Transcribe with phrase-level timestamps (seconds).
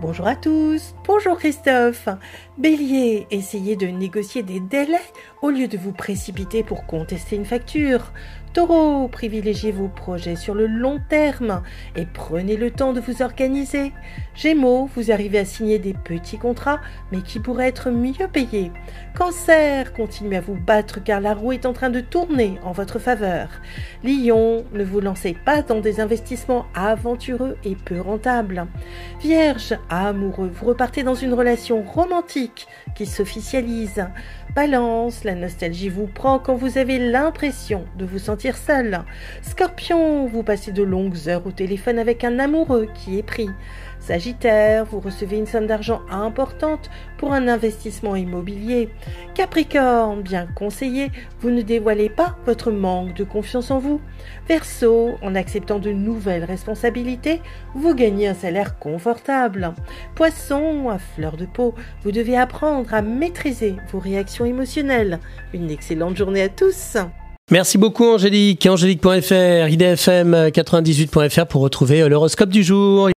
[0.00, 2.08] Bonjour à tous, bonjour Christophe.
[2.56, 4.96] Bélier, essayez de négocier des délais
[5.42, 8.10] au lieu de vous précipiter pour contester une facture.
[8.52, 11.62] Taureau, privilégiez vos projets sur le long terme
[11.94, 13.92] et prenez le temps de vous organiser.
[14.34, 16.80] Gémeaux, vous arrivez à signer des petits contrats
[17.12, 18.72] mais qui pourraient être mieux payés.
[19.16, 22.98] Cancer, continuez à vous battre car la roue est en train de tourner en votre
[22.98, 23.48] faveur.
[24.02, 28.66] Lion, ne vous lancez pas dans des investissements aventureux et peu rentables.
[29.20, 34.06] Vierge, amoureux, vous repartez dans une relation romantique qui s'officialise.
[34.54, 39.02] Balance, la nostalgie vous prend quand vous avez l'impression de vous sentir seul.
[39.42, 43.48] Scorpion, vous passez de longues heures au téléphone avec un amoureux qui est pris.
[44.00, 48.88] Sagittaire, vous recevez une somme d'argent importante pour un investissement immobilier.
[49.34, 54.00] Capricorne, bien conseillé, vous ne dévoilez pas votre manque de confiance en vous.
[54.48, 57.42] Verseau, en acceptant de nouvelles responsabilités,
[57.74, 59.74] vous gagnez un salaire confortable.
[60.14, 65.20] Poisson, à fleur de peau, vous devez apprendre à maîtriser vos réactions émotionnelles.
[65.54, 66.96] Une excellente journée à tous.
[67.50, 68.64] Merci beaucoup Angélique.
[68.64, 73.08] Angélique.fr, idfm98.fr pour retrouver l'horoscope du jour.